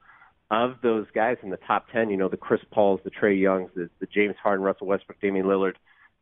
Of 0.50 0.76
those 0.82 1.06
guys 1.14 1.38
in 1.42 1.48
the 1.48 1.56
top 1.56 1.86
ten, 1.90 2.10
you 2.10 2.16
know 2.16 2.28
the 2.28 2.36
Chris 2.36 2.60
Pauls, 2.70 3.00
the 3.04 3.10
Trey 3.10 3.34
Youngs, 3.34 3.70
the, 3.74 3.88
the 4.00 4.06
James 4.06 4.36
Harden, 4.42 4.64
Russell 4.64 4.86
Westbrook, 4.86 5.20
Damian 5.20 5.46
Lillard. 5.46 5.74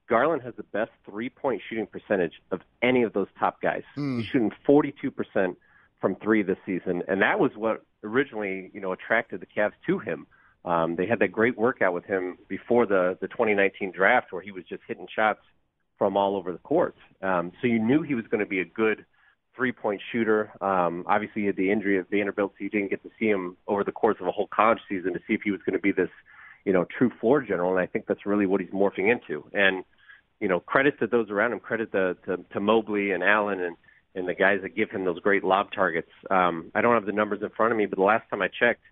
Garland 0.08 0.42
has 0.42 0.54
the 0.56 0.64
best 0.64 0.90
three 1.08 1.28
point 1.30 1.62
shooting 1.68 1.86
percentage 1.86 2.34
of 2.50 2.60
any 2.82 3.02
of 3.04 3.12
those 3.12 3.28
top 3.38 3.62
guys. 3.62 3.82
He's 4.18 4.26
shooting 4.26 4.50
42% 4.68 5.56
from 6.00 6.16
three 6.16 6.42
this 6.42 6.58
season, 6.66 7.02
and 7.08 7.22
that 7.22 7.38
was 7.38 7.52
what 7.56 7.84
originally 8.02 8.70
you 8.72 8.80
know 8.80 8.92
attracted 8.92 9.40
the 9.40 9.46
Cavs 9.46 9.72
to 9.86 9.98
him. 9.98 10.26
Um, 10.64 10.96
they 10.96 11.06
had 11.06 11.20
that 11.20 11.32
great 11.32 11.56
workout 11.56 11.94
with 11.94 12.04
him 12.04 12.38
before 12.48 12.86
the 12.86 13.16
the 13.20 13.28
2019 13.28 13.92
draft, 13.92 14.32
where 14.32 14.42
he 14.42 14.52
was 14.52 14.64
just 14.68 14.82
hitting 14.86 15.06
shots 15.14 15.40
from 15.98 16.16
all 16.16 16.36
over 16.36 16.52
the 16.52 16.58
court. 16.58 16.96
Um, 17.22 17.52
so 17.60 17.66
you 17.66 17.78
knew 17.78 18.02
he 18.02 18.14
was 18.14 18.26
going 18.30 18.40
to 18.40 18.46
be 18.46 18.60
a 18.60 18.64
good 18.64 19.04
three 19.56 19.72
point 19.72 20.00
shooter. 20.12 20.52
Um, 20.62 21.04
obviously, 21.06 21.42
he 21.42 21.46
had 21.46 21.56
the 21.56 21.70
injury 21.70 21.98
of 21.98 22.08
Vanderbilt, 22.08 22.52
so 22.52 22.64
you 22.64 22.70
didn't 22.70 22.90
get 22.90 23.02
to 23.02 23.10
see 23.18 23.26
him 23.28 23.56
over 23.66 23.84
the 23.84 23.92
course 23.92 24.16
of 24.20 24.26
a 24.26 24.32
whole 24.32 24.48
college 24.54 24.80
season 24.88 25.12
to 25.12 25.18
see 25.26 25.34
if 25.34 25.42
he 25.42 25.50
was 25.50 25.60
going 25.64 25.74
to 25.74 25.82
be 25.82 25.92
this, 25.92 26.10
you 26.64 26.72
know, 26.72 26.86
true 26.96 27.10
floor 27.20 27.40
general. 27.42 27.70
And 27.70 27.80
I 27.80 27.86
think 27.86 28.06
that's 28.06 28.26
really 28.26 28.46
what 28.46 28.60
he's 28.60 28.70
morphing 28.70 29.10
into. 29.10 29.44
And 29.52 29.84
you 30.40 30.48
know, 30.48 30.58
credit 30.58 30.98
to 30.98 31.06
those 31.06 31.30
around 31.30 31.52
him, 31.52 31.60
credit 31.60 31.92
to 31.92 32.16
to, 32.26 32.38
to 32.52 32.60
Mobley 32.60 33.12
and 33.12 33.22
Allen 33.22 33.60
and 33.60 33.76
and 34.14 34.26
the 34.26 34.34
guys 34.34 34.58
that 34.62 34.74
give 34.74 34.90
him 34.90 35.04
those 35.04 35.20
great 35.20 35.44
lob 35.44 35.70
targets. 35.72 36.10
Um, 36.30 36.72
I 36.74 36.80
don't 36.80 36.94
have 36.94 37.06
the 37.06 37.12
numbers 37.12 37.42
in 37.42 37.50
front 37.50 37.70
of 37.70 37.78
me, 37.78 37.86
but 37.86 37.96
the 37.96 38.04
last 38.04 38.28
time 38.28 38.42
I 38.42 38.48
checked, 38.48 38.82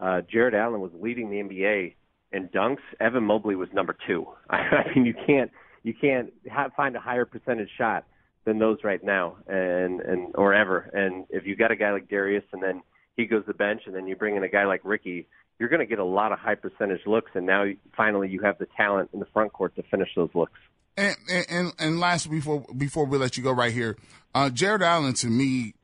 uh, 0.00 0.20
Jarrett 0.30 0.54
Allen 0.54 0.80
was 0.80 0.92
leading 0.94 1.30
the 1.30 1.36
NBA 1.36 1.94
in 2.32 2.48
dunks. 2.48 2.82
Evan 3.00 3.24
Mobley 3.24 3.56
was 3.56 3.68
number 3.72 3.96
two. 4.06 4.26
I 4.50 4.84
mean, 4.94 5.04
you 5.04 5.14
can't 5.26 5.50
you 5.82 5.94
can't 5.94 6.32
have, 6.50 6.72
find 6.74 6.96
a 6.96 7.00
higher 7.00 7.24
percentage 7.24 7.70
shot 7.76 8.04
than 8.44 8.58
those 8.58 8.78
right 8.84 9.02
now, 9.02 9.36
and 9.46 10.00
and 10.00 10.34
or 10.34 10.54
ever. 10.54 10.90
And 10.92 11.26
if 11.30 11.46
you 11.46 11.56
got 11.56 11.70
a 11.70 11.76
guy 11.76 11.92
like 11.92 12.08
Darius, 12.08 12.44
and 12.52 12.62
then 12.62 12.82
he 13.16 13.26
goes 13.26 13.42
to 13.42 13.48
the 13.48 13.54
bench, 13.54 13.82
and 13.86 13.94
then 13.94 14.06
you 14.06 14.16
bring 14.16 14.36
in 14.36 14.42
a 14.42 14.48
guy 14.48 14.66
like 14.66 14.80
Ricky, 14.84 15.26
you're 15.58 15.68
going 15.68 15.80
to 15.80 15.86
get 15.86 15.98
a 15.98 16.04
lot 16.04 16.32
of 16.32 16.38
high 16.38 16.54
percentage 16.54 17.00
looks. 17.06 17.30
And 17.34 17.46
now 17.46 17.64
finally, 17.96 18.28
you 18.28 18.40
have 18.42 18.58
the 18.58 18.66
talent 18.76 19.10
in 19.12 19.20
the 19.20 19.26
front 19.26 19.52
court 19.52 19.74
to 19.76 19.82
finish 19.84 20.08
those 20.14 20.30
looks. 20.34 20.58
And, 20.96 21.16
and 21.48 21.72
and 21.78 22.00
last 22.00 22.30
before 22.30 22.64
before 22.76 23.06
we 23.06 23.18
let 23.18 23.36
you 23.36 23.42
go 23.42 23.52
right 23.52 23.72
here, 23.72 23.96
uh, 24.34 24.50
Jarrett 24.50 24.82
Allen 24.82 25.14
to 25.14 25.28
me, 25.28 25.74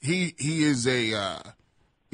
he 0.00 0.34
he 0.38 0.64
is 0.64 0.86
a 0.86 1.14
uh, 1.14 1.38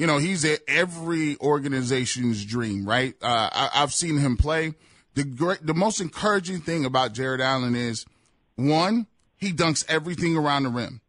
you 0.01 0.07
know 0.07 0.17
he's 0.17 0.43
a 0.43 0.57
every 0.67 1.37
organization's 1.37 2.43
dream, 2.43 2.89
right? 2.89 3.13
Uh, 3.21 3.49
I, 3.53 3.69
I've 3.75 3.93
seen 3.93 4.17
him 4.17 4.35
play. 4.35 4.73
The 5.13 5.23
great, 5.23 5.63
the 5.63 5.75
most 5.75 6.01
encouraging 6.01 6.61
thing 6.61 6.85
about 6.85 7.13
Jarrett 7.13 7.39
Allen 7.39 7.75
is 7.75 8.07
one, 8.55 9.05
he 9.37 9.53
dunks 9.53 9.85
everything 9.87 10.35
around 10.35 10.63
the 10.63 10.69
rim. 10.69 11.01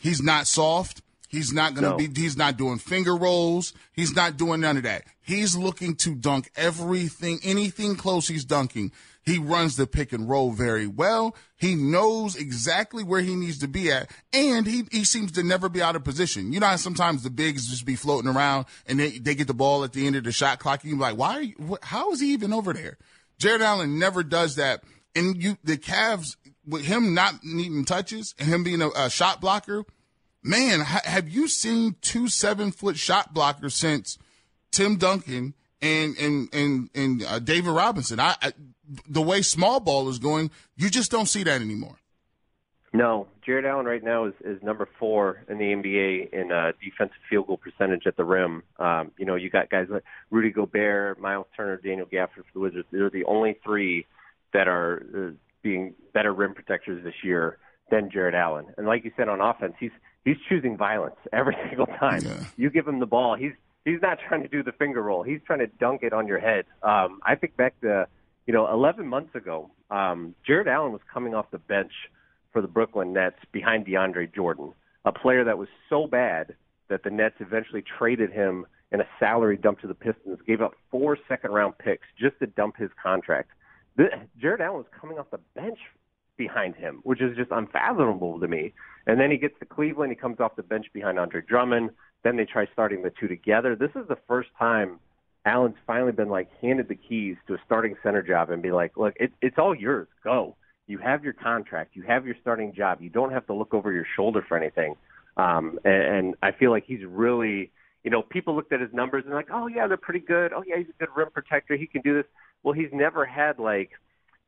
He's 0.00 0.22
not 0.22 0.46
soft. 0.46 1.02
He's 1.28 1.52
not 1.52 1.74
going 1.74 1.84
to 1.84 1.90
No. 1.90 1.96
be, 2.08 2.20
he's 2.20 2.36
not 2.36 2.56
doing 2.56 2.78
finger 2.78 3.14
rolls. 3.14 3.72
He's 3.92 4.14
not 4.16 4.36
doing 4.36 4.60
none 4.62 4.76
of 4.78 4.82
that. 4.84 5.04
He's 5.20 5.54
looking 5.56 5.94
to 5.96 6.14
dunk 6.14 6.50
everything, 6.56 7.38
anything 7.44 7.96
close 7.96 8.26
he's 8.28 8.44
dunking. 8.46 8.92
He 9.24 9.38
runs 9.38 9.76
the 9.76 9.86
pick 9.86 10.14
and 10.14 10.26
roll 10.26 10.52
very 10.52 10.86
well. 10.86 11.36
He 11.56 11.74
knows 11.74 12.34
exactly 12.34 13.04
where 13.04 13.20
he 13.20 13.34
needs 13.34 13.58
to 13.58 13.68
be 13.68 13.92
at. 13.92 14.10
And 14.32 14.66
he, 14.66 14.84
he 14.90 15.04
seems 15.04 15.32
to 15.32 15.42
never 15.42 15.68
be 15.68 15.82
out 15.82 15.96
of 15.96 16.02
position. 16.04 16.50
You 16.52 16.60
know 16.60 16.66
how 16.68 16.76
sometimes 16.76 17.22
the 17.24 17.30
bigs 17.30 17.68
just 17.68 17.84
be 17.84 17.94
floating 17.94 18.30
around 18.30 18.64
and 18.86 18.98
they, 18.98 19.18
they 19.18 19.34
get 19.34 19.46
the 19.46 19.52
ball 19.54 19.84
at 19.84 19.92
the 19.92 20.06
end 20.06 20.16
of 20.16 20.24
the 20.24 20.32
shot 20.32 20.60
clock 20.60 20.82
and 20.82 20.90
you're 20.92 20.98
like, 21.00 21.18
why 21.18 21.34
are 21.34 21.42
you, 21.42 21.78
how 21.82 22.10
is 22.12 22.20
he 22.20 22.32
even 22.32 22.54
over 22.54 22.72
there? 22.72 22.96
Jarrett 23.38 23.60
Allen 23.60 23.98
never 23.98 24.22
does 24.22 24.56
that. 24.56 24.82
And 25.14 25.42
you, 25.42 25.58
the 25.62 25.76
Cavs, 25.76 26.36
with 26.66 26.86
him 26.86 27.12
not 27.12 27.34
needing 27.44 27.84
touches 27.84 28.34
and 28.38 28.48
him 28.48 28.64
being 28.64 28.80
a, 28.80 28.88
a 28.96 29.10
shot 29.10 29.42
blocker, 29.42 29.84
man, 30.42 30.80
ha- 30.80 31.02
have 31.04 31.28
you 31.28 31.48
seen 31.48 31.96
two 32.00 32.28
seven 32.28 32.72
foot 32.72 32.96
shot 32.96 33.34
blockers 33.34 33.72
since 33.72 34.18
Tim 34.70 34.96
Duncan 34.96 35.54
and 35.80 36.16
and 36.18 36.48
and 36.52 36.90
and 36.94 37.22
uh, 37.24 37.38
David 37.38 37.70
Robinson? 37.70 38.20
I, 38.20 38.36
I 38.42 38.52
the 39.08 39.22
way 39.22 39.42
small 39.42 39.80
ball 39.80 40.08
is 40.08 40.18
going, 40.18 40.50
you 40.76 40.88
just 40.90 41.10
don't 41.10 41.26
see 41.26 41.42
that 41.44 41.60
anymore. 41.60 41.98
No, 42.92 43.26
Jarrett 43.44 43.66
Allen 43.66 43.84
right 43.84 44.02
now 44.02 44.24
is, 44.24 44.34
is 44.42 44.62
number 44.62 44.88
four 44.98 45.44
in 45.48 45.58
the 45.58 45.64
NBA 45.64 46.32
in 46.32 46.50
uh, 46.50 46.72
defensive 46.82 47.18
field 47.28 47.46
goal 47.46 47.58
percentage 47.58 48.06
at 48.06 48.16
the 48.16 48.24
rim. 48.24 48.62
Um, 48.78 49.12
you 49.18 49.26
know, 49.26 49.34
you 49.34 49.50
got 49.50 49.68
guys 49.68 49.88
like 49.90 50.04
Rudy 50.30 50.50
Gobert, 50.50 51.20
Miles 51.20 51.46
Turner, 51.54 51.76
Daniel 51.76 52.06
Gafford 52.06 52.28
for 52.36 52.52
the 52.54 52.60
Wizards. 52.60 52.88
They're 52.90 53.10
the 53.10 53.24
only 53.24 53.58
three 53.62 54.06
that 54.54 54.68
are 54.68 55.02
uh, 55.14 55.34
being 55.62 55.94
better 56.14 56.32
rim 56.32 56.54
protectors 56.54 57.04
this 57.04 57.14
year 57.22 57.58
than 57.90 58.10
Jarrett 58.10 58.34
Allen. 58.34 58.66
And 58.78 58.86
like 58.86 59.04
you 59.04 59.12
said 59.16 59.28
on 59.28 59.40
offense, 59.42 59.74
he's 59.78 59.90
he's 60.24 60.36
choosing 60.48 60.76
violence 60.76 61.16
every 61.32 61.56
single 61.68 61.86
time. 61.86 62.22
Yeah. 62.24 62.44
You 62.56 62.70
give 62.70 62.86
him 62.86 63.00
the 63.00 63.06
ball, 63.06 63.36
he's 63.36 63.52
he's 63.84 64.00
not 64.02 64.18
trying 64.26 64.42
to 64.42 64.48
do 64.48 64.62
the 64.62 64.72
finger 64.72 65.02
roll. 65.02 65.22
He's 65.22 65.40
trying 65.46 65.60
to 65.60 65.66
dunk 65.66 66.02
it 66.02 66.12
on 66.12 66.26
your 66.26 66.38
head. 66.38 66.66
Um, 66.82 67.20
I 67.24 67.34
think 67.34 67.56
back 67.56 67.80
to 67.80 68.06
you 68.46 68.54
know 68.54 68.70
11 68.72 69.06
months 69.06 69.34
ago, 69.34 69.70
um, 69.90 70.34
Jarrett 70.46 70.68
Allen 70.68 70.92
was 70.92 71.00
coming 71.12 71.34
off 71.34 71.50
the 71.50 71.58
bench 71.58 71.92
for 72.52 72.62
the 72.62 72.68
Brooklyn 72.68 73.12
Nets 73.12 73.38
behind 73.52 73.86
DeAndre 73.86 74.34
Jordan, 74.34 74.72
a 75.04 75.12
player 75.12 75.44
that 75.44 75.58
was 75.58 75.68
so 75.88 76.06
bad 76.06 76.54
that 76.88 77.02
the 77.02 77.10
Nets 77.10 77.36
eventually 77.40 77.82
traded 77.82 78.32
him 78.32 78.66
in 78.90 79.00
a 79.00 79.06
salary 79.18 79.56
dump 79.56 79.80
to 79.80 79.86
the 79.86 79.94
Pistons, 79.94 80.38
gave 80.46 80.62
up 80.62 80.72
four 80.90 81.18
second 81.28 81.52
round 81.52 81.76
picks 81.78 82.06
just 82.18 82.38
to 82.38 82.46
dump 82.46 82.76
his 82.76 82.90
contract. 83.02 83.50
The, 83.96 84.06
Jarrett 84.40 84.60
Allen 84.60 84.78
was 84.78 84.86
coming 84.98 85.18
off 85.18 85.30
the 85.30 85.40
bench 85.54 85.78
behind 86.36 86.76
him, 86.76 87.00
which 87.02 87.20
is 87.20 87.36
just 87.36 87.50
unfathomable 87.50 88.40
to 88.40 88.48
me. 88.48 88.72
And 89.08 89.18
then 89.18 89.30
he 89.30 89.38
gets 89.38 89.58
to 89.58 89.64
Cleveland, 89.64 90.12
he 90.12 90.16
comes 90.16 90.38
off 90.38 90.54
the 90.54 90.62
bench 90.62 90.86
behind 90.92 91.18
Andre 91.18 91.40
Drummond. 91.40 91.90
Then 92.22 92.36
they 92.36 92.44
try 92.44 92.66
starting 92.72 93.02
the 93.02 93.12
two 93.18 93.26
together. 93.26 93.74
This 93.74 93.90
is 93.96 94.06
the 94.08 94.18
first 94.28 94.50
time 94.58 95.00
Allen's 95.44 95.76
finally 95.86 96.12
been 96.12 96.28
like 96.28 96.48
handed 96.60 96.88
the 96.88 96.94
keys 96.94 97.36
to 97.46 97.54
a 97.54 97.58
starting 97.64 97.96
center 98.02 98.22
job 98.22 98.50
and 98.50 98.62
be 98.62 98.70
like, 98.70 98.96
look, 98.96 99.14
it, 99.18 99.32
it's 99.40 99.56
all 99.58 99.74
yours. 99.74 100.08
Go. 100.22 100.56
You 100.86 100.98
have 100.98 101.24
your 101.24 101.32
contract. 101.32 101.96
You 101.96 102.02
have 102.02 102.26
your 102.26 102.34
starting 102.40 102.74
job. 102.74 103.00
You 103.00 103.10
don't 103.10 103.32
have 103.32 103.46
to 103.46 103.54
look 103.54 103.74
over 103.74 103.92
your 103.92 104.06
shoulder 104.16 104.44
for 104.46 104.56
anything. 104.56 104.94
Um, 105.36 105.78
and, 105.84 106.02
and 106.02 106.34
I 106.42 106.52
feel 106.52 106.70
like 106.70 106.84
he's 106.86 107.04
really, 107.06 107.70
you 108.04 108.10
know, 108.10 108.22
people 108.22 108.56
looked 108.56 108.72
at 108.72 108.80
his 108.80 108.92
numbers 108.92 109.24
and 109.24 109.34
like, 109.34 109.48
oh 109.52 109.68
yeah, 109.68 109.86
they're 109.86 109.96
pretty 109.96 110.20
good. 110.20 110.52
Oh 110.52 110.64
yeah, 110.66 110.76
he's 110.78 110.88
a 110.88 110.98
good 110.98 111.08
rim 111.16 111.28
protector. 111.32 111.76
He 111.76 111.86
can 111.86 112.02
do 112.02 112.14
this. 112.14 112.26
Well, 112.62 112.74
he's 112.74 112.90
never 112.92 113.24
had 113.24 113.58
like, 113.58 113.90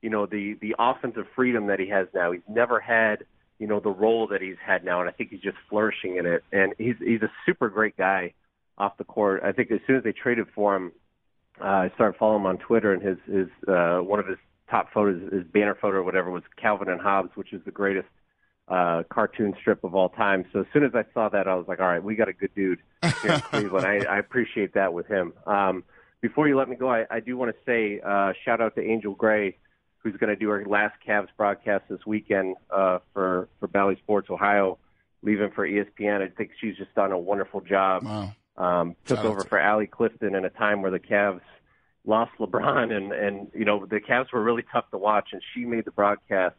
you 0.03 0.11
know, 0.11 0.27
the 0.27 0.57
the 0.61 0.75
offensive 0.79 1.27
freedom 1.37 1.67
that 1.69 1.79
he 1.79 1.89
has 1.89 2.09
now. 2.15 2.33
He's 2.33 2.43
never 2.49 2.81
had, 2.81 3.25
you 3.61 3.67
know, 3.67 3.79
the 3.79 3.91
role 3.91 4.27
that 4.29 4.41
he's 4.41 4.57
had 4.65 4.85
now, 4.85 5.01
and 5.01 5.09
I 5.09 5.13
think 5.13 5.31
he's 5.31 5.41
just 5.41 5.59
flourishing 5.69 6.17
in 6.17 6.27
it. 6.27 6.43
And 6.51 6.73
he's 6.79 6.97
he's 6.99 7.23
a 7.23 7.31
super 7.47 7.69
great 7.69 7.97
guy 7.97 8.33
off 8.79 8.97
the 8.97 9.05
court. 9.05 9.43
I 9.45 9.53
think 9.53 9.71
as 9.71 9.81
soon 9.87 9.97
as 9.97 10.03
they 10.03 10.13
traded 10.13 10.47
for 10.55 10.75
him, 10.75 10.93
uh, 11.61 11.65
I 11.65 11.93
started 11.95 12.19
following 12.19 12.41
him 12.41 12.47
on 12.47 12.59
Twitter, 12.59 12.93
and 12.93 13.03
his 13.03 13.19
his 13.27 13.49
uh, 13.69 13.99
one 13.99 14.19
of 14.19 14.27
his 14.27 14.39
top 14.71 14.93
photos, 14.93 15.31
his 15.31 15.45
banner 15.45 15.77
photo 15.79 15.99
or 15.99 16.03
whatever, 16.03 16.31
was 16.31 16.43
Calvin 16.57 16.89
and 16.89 17.01
Hobbes, 17.01 17.31
which 17.35 17.53
is 17.53 17.61
the 17.67 17.71
greatest 17.71 18.09
uh, 18.69 19.03
cartoon 19.11 19.55
strip 19.61 19.85
of 19.85 19.95
all 19.95 20.09
time. 20.09 20.47
So 20.53 20.61
as 20.61 20.67
soon 20.73 20.85
as 20.85 20.95
I 20.95 21.05
saw 21.13 21.29
that, 21.29 21.47
I 21.47 21.55
was 21.55 21.67
like, 21.69 21.81
all 21.81 21.89
right, 21.89 22.03
we 22.03 22.15
got 22.15 22.29
a 22.29 22.33
good 22.33 22.55
dude 22.55 22.79
here 23.23 23.33
in 23.33 23.41
Cleveland. 23.51 23.87
I, 23.87 24.05
I 24.07 24.19
appreciate 24.19 24.73
that 24.75 24.95
with 24.95 25.07
him. 25.07 25.35
Um, 25.47 25.85
before 26.23 26.49
you 26.49 26.57
let 26.57 26.69
me 26.69 26.77
go, 26.77 26.89
I, 26.89 27.05
I 27.11 27.21
do 27.21 27.37
want 27.37 27.55
to 27.55 27.59
say 27.67 28.01
uh, 28.01 28.33
shout 28.45 28.61
out 28.61 28.75
to 28.77 28.83
Angel 28.83 29.15
Gray, 29.15 29.59
who's 30.03 30.17
going 30.17 30.31
to 30.31 30.37
do 30.37 30.51
our 30.51 30.65
last 30.65 30.95
Cavs 31.07 31.29
broadcast 31.37 31.85
this 31.89 32.05
weekend 32.07 32.57
uh, 32.71 32.99
for 33.13 33.49
for 33.59 33.69
Bally 33.69 33.97
Sports 34.03 34.29
Ohio. 34.31 34.79
leaving 35.23 35.51
for 35.51 35.69
ESPN. 35.69 36.23
I 36.23 36.29
think 36.29 36.53
she's 36.61 36.77
just 36.77 36.95
done 36.95 37.13
a 37.13 37.19
wonderful 37.19 37.61
job. 37.61 38.05
Wow. 38.05 38.33
Um, 38.57 38.97
took 39.07 39.19
Shout 39.19 39.27
over 39.27 39.43
to- 39.43 39.49
for 39.49 39.59
Allie 39.59 39.87
Clifton 39.87 40.35
in 40.35 40.45
a 40.45 40.51
time 40.51 40.83
where 40.83 40.91
the 40.91 40.99
Cavs 40.99 41.41
lost 42.07 42.33
LeBron, 42.39 42.91
and 42.93 43.13
and 43.13 43.51
you 43.55 43.65
know 43.65 43.85
the 43.87 44.01
Cavs 44.01 44.33
were 44.33 44.43
really 44.43 44.65
tough 44.73 44.91
to 44.91 44.99
watch, 44.99 45.29
and 45.33 45.43
she 45.55 45.65
made 45.65 45.85
the 45.85 45.91
broadcast 45.91 46.57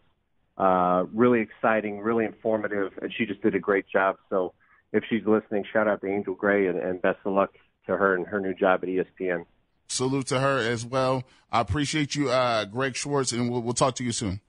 uh, 0.58 1.06
really 1.14 1.42
exciting, 1.42 2.00
really 2.00 2.26
informative, 2.26 2.92
and 3.02 3.12
she 3.14 3.26
just 3.26 3.42
did 3.42 3.56
a 3.56 3.60
great 3.60 3.88
job. 3.88 4.18
So 4.30 4.54
if 4.94 5.04
she's 5.10 5.26
listening, 5.26 5.66
shout 5.72 5.88
out 5.88 6.02
to 6.02 6.08
Angel 6.08 6.36
Gray, 6.36 6.68
and, 6.68 6.78
and 6.80 7.02
best 7.02 7.20
of 7.26 7.34
luck 7.34 7.54
to 7.88 7.98
her 7.98 8.16
and 8.16 8.28
her 8.28 8.40
new 8.40 8.54
job 8.54 8.82
at 8.84 8.90
ESPN. 8.90 9.46
Salute 9.92 10.28
to 10.28 10.40
her 10.40 10.58
as 10.58 10.86
well. 10.86 11.26
I 11.52 11.60
appreciate 11.60 12.16
you, 12.16 12.30
uh, 12.30 12.64
Greg 12.64 12.96
Swartz, 12.96 13.34
and 13.34 13.52
we'll, 13.52 13.62
we'll 13.62 13.74
talk 13.74 13.96
to 13.96 14.06
you 14.06 14.14
soon. 14.14 14.40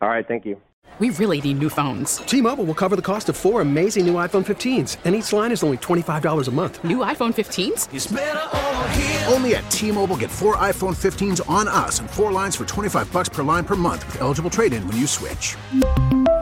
All 0.00 0.08
right, 0.08 0.26
thank 0.26 0.46
you. 0.46 0.60
We 1.00 1.10
really 1.10 1.40
need 1.40 1.58
new 1.58 1.68
phones. 1.68 2.18
T-Mobile 2.18 2.64
will 2.64 2.74
cover 2.74 2.94
the 2.94 3.02
cost 3.02 3.28
of 3.28 3.36
four 3.36 3.60
amazing 3.60 4.06
new 4.06 4.14
iPhone 4.14 4.44
15s, 4.44 4.98
and 5.04 5.16
each 5.16 5.32
line 5.32 5.50
is 5.50 5.64
only 5.64 5.78
$25 5.78 6.46
a 6.46 6.50
month. 6.52 6.84
New 6.84 6.98
iPhone 6.98 7.32
15s? 7.34 9.26
Only 9.32 9.56
at 9.56 9.68
T-Mobile 9.72 10.16
get 10.16 10.30
four 10.30 10.56
iPhone 10.58 10.94
15s 10.94 11.40
on 11.50 11.66
us 11.66 11.98
and 11.98 12.08
four 12.08 12.30
lines 12.30 12.54
for 12.54 12.64
25 12.64 13.12
bucks 13.12 13.30
per 13.30 13.42
line 13.42 13.64
per 13.64 13.74
month 13.74 14.06
with 14.06 14.20
eligible 14.20 14.50
trade-in 14.50 14.86
when 14.86 14.96
you 14.96 15.08
switch. 15.08 15.56